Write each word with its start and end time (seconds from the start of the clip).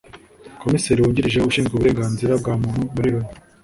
Komiseri 0.63 1.03
Wungirije 1.03 1.39
Ushinzwe 1.49 1.73
Uburengaznira 1.75 2.33
bwa 2.41 2.53
Muntu 2.61 2.81
muri 2.95 3.09
Loni 3.13 3.29